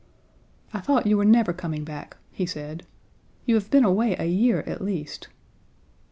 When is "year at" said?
4.25-4.81